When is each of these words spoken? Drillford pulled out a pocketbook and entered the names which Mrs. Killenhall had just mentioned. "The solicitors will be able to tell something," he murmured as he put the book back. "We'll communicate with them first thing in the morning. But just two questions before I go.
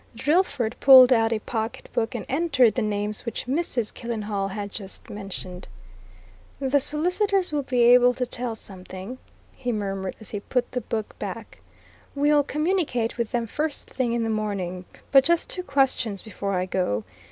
Drillford 0.15 0.75
pulled 0.79 1.13
out 1.13 1.31
a 1.31 1.37
pocketbook 1.37 2.15
and 2.15 2.25
entered 2.27 2.73
the 2.73 2.81
names 2.81 3.23
which 3.23 3.45
Mrs. 3.45 3.93
Killenhall 3.93 4.47
had 4.47 4.71
just 4.71 5.11
mentioned. 5.11 5.67
"The 6.59 6.79
solicitors 6.79 7.51
will 7.51 7.61
be 7.61 7.83
able 7.83 8.15
to 8.15 8.25
tell 8.25 8.55
something," 8.55 9.19
he 9.51 9.71
murmured 9.71 10.15
as 10.19 10.31
he 10.31 10.39
put 10.39 10.71
the 10.71 10.81
book 10.81 11.19
back. 11.19 11.59
"We'll 12.15 12.41
communicate 12.41 13.19
with 13.19 13.29
them 13.31 13.45
first 13.45 13.91
thing 13.91 14.13
in 14.13 14.23
the 14.23 14.31
morning. 14.31 14.85
But 15.11 15.23
just 15.23 15.51
two 15.51 15.61
questions 15.61 16.23
before 16.23 16.53
I 16.55 16.65
go. 16.65 17.03